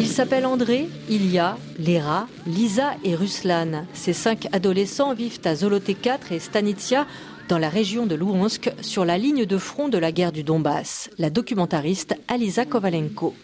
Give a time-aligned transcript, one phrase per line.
[0.00, 3.86] Ils s'appellent André, Ilya, Lera, Lisa et Ruslan.
[3.94, 7.06] Ces cinq adolescents vivent à Zoloté 4 et Stanitsia,
[7.48, 11.10] dans la région de Louhansk, sur la ligne de front de la guerre du Donbass.
[11.18, 13.34] La documentariste Alisa Kovalenko.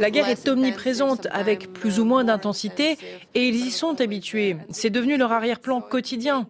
[0.00, 2.98] La guerre est omniprésente avec plus ou moins d'intensité
[3.34, 4.56] et ils y sont habitués.
[4.70, 6.46] C'est devenu leur arrière-plan quotidien.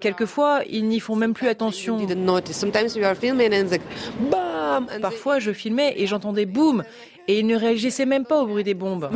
[0.00, 1.98] Quelquefois, ils n'y font même plus attention.
[5.00, 6.84] Parfois, je filmais et j'entendais boum
[7.28, 9.08] et ils ne réagissaient même pas au bruit des bombes.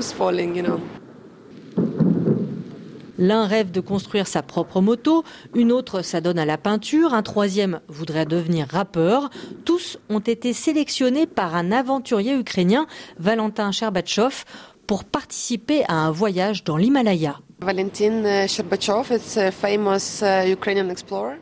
[3.20, 5.24] L'un rêve de construire sa propre moto,
[5.54, 9.28] une autre s'adonne à la peinture, un troisième voudrait devenir rappeur.
[9.66, 12.86] Tous ont été sélectionnés par un aventurier ukrainien,
[13.18, 14.46] Valentin Sherbatchov,
[14.86, 17.38] pour participer à un voyage dans l'Himalaya.
[17.60, 19.12] Valentin Sherbatchov,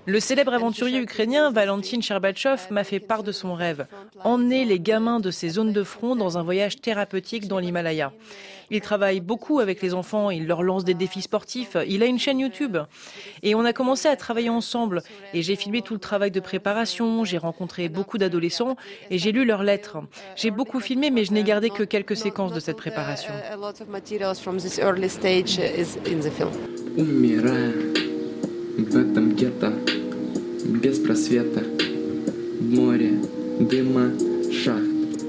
[0.06, 3.86] Le célèbre aventurier ukrainien Valentin Sherbatchov m'a fait part de son rêve,
[4.24, 8.12] emmener les gamins de ces zones de front dans un voyage thérapeutique dans l'Himalaya.
[8.70, 12.18] Il travaille beaucoup avec les enfants, il leur lance des défis sportifs, il a une
[12.18, 12.76] chaîne YouTube.
[13.42, 15.02] Et on a commencé à travailler ensemble.
[15.34, 18.76] Et j'ai filmé tout le travail de préparation, j'ai rencontré beaucoup d'adolescents
[19.10, 19.98] et j'ai lu leurs lettres.
[20.36, 23.32] J'ai beaucoup filmé, mais je n'ai gardé que quelques séquences de cette préparation.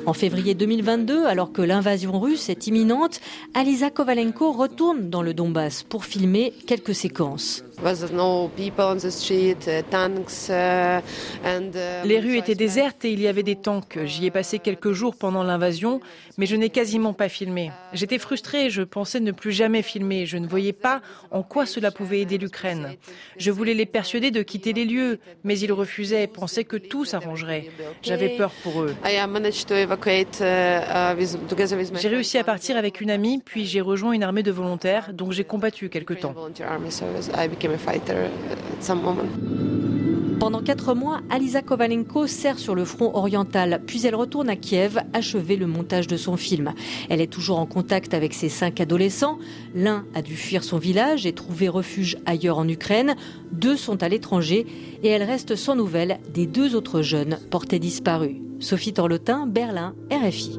[0.10, 3.22] En février 2022, alors que l'invasion russe est imminente,
[3.54, 7.64] Alisa Kovalenko retourne dans le Donbass pour filmer quelques séquences.
[12.04, 14.00] Les rues étaient désertes et il y avait des tanks.
[14.04, 16.02] J'y ai passé quelques jours pendant l'invasion,
[16.38, 17.72] mais je n'ai quasiment pas filmé.
[17.94, 20.26] J'étais frustrée, je pensais ne plus jamais filmer.
[20.26, 22.96] Je ne voyais pas en quoi cela pouvait aider l'Ukraine.
[23.38, 27.68] Je voulais les persuader de quitter les lieux, mais ils refusaient, pensaient que tout s'arrangerait.
[28.02, 28.96] J'avais peur pour eux.
[32.02, 35.32] J'ai réussi à partir avec une amie, puis j'ai rejoint une armée de volontaires, donc
[35.32, 36.34] j'ai combattu quelque temps.
[40.40, 44.98] Pendant quatre mois, Alisa Kovalenko sert sur le front oriental, puis elle retourne à Kiev
[45.12, 46.74] achever le montage de son film.
[47.10, 49.38] Elle est toujours en contact avec ses cinq adolescents.
[49.76, 53.16] L'un a dû fuir son village et trouver refuge ailleurs en Ukraine.
[53.52, 54.66] Deux sont à l'étranger
[55.04, 58.38] et elle reste sans nouvelles des deux autres jeunes portés disparus.
[58.62, 60.58] Sophie Torlotin, Berlin, RFI.